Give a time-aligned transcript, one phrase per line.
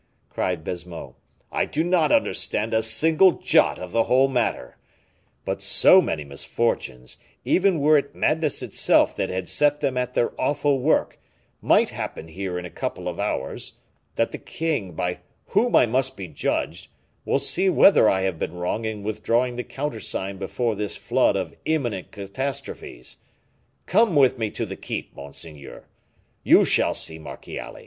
[0.31, 1.15] cried Baisemeaux;
[1.51, 4.77] "I do not understand a single jot of the whole matter;
[5.45, 10.33] but so many misfortunes, even were it madness itself that had set them at their
[10.41, 11.19] awful work,
[11.61, 13.73] might happen here in a couple of hours,
[14.15, 15.19] that the king, by
[15.49, 16.87] whom I must be judged,
[17.23, 21.55] will see whether I have been wrong in withdrawing the countersign before this flood of
[21.65, 23.17] imminent catastrophes.
[23.85, 25.85] Come with me to the keep, monseigneur,
[26.43, 27.79] you shall see Marchiali."